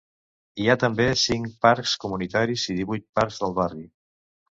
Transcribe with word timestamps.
Hi 0.61 0.69
ha 0.69 0.75
també 0.83 1.05
cinc 1.23 1.51
parcs 1.65 1.93
comunitaris 2.05 2.63
i 2.75 2.79
divuit 2.79 3.05
parcs 3.21 3.39
del 3.45 3.55
barri. 3.61 3.85